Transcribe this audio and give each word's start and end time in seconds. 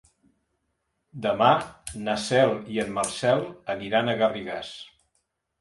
Demà 1.25 1.49
na 2.07 2.15
Cel 2.29 2.55
i 2.77 2.81
en 2.85 2.91
Marcel 2.97 3.47
aniran 3.75 4.11
a 4.11 4.17
Garrigàs. 4.23 4.77